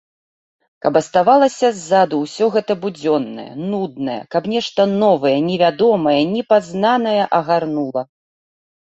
Каб 0.83 0.93
аставалася 0.99 1.67
ззаду 1.79 2.15
ўсё 2.21 2.45
гэта 2.55 2.73
будзённае, 2.85 3.45
нуднае, 3.73 4.15
каб 4.35 4.43
нешта 4.53 4.81
новае, 5.03 5.35
невядомае, 5.49 6.15
непазнанае 6.33 7.19
агарнула. 7.41 8.03